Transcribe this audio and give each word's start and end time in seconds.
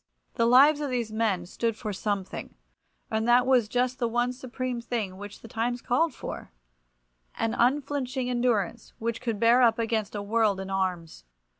The 0.33 0.47
lives 0.47 0.81
of 0.81 0.89
these 0.89 1.11
men 1.11 1.45
stood 1.45 1.75
for 1.75 1.93
something, 1.93 2.55
and 3.11 3.27
that 3.27 3.45
was 3.45 3.69
just 3.69 3.99
the 3.99 4.07
one 4.07 4.33
supreme 4.33 4.81
thing 4.81 5.15
which 5.17 5.41
the 5.41 5.47
times 5.47 5.79
called 5.79 6.11
for—an 6.15 7.53
unflinching 7.53 8.27
endurance 8.27 8.93
which 8.97 9.21
could 9.21 9.39
bear 9.39 9.61
up 9.61 9.77
against 9.77 10.15
a 10.15 10.23
world 10.23 10.59
in 10.59 10.71
arms. 10.71 11.23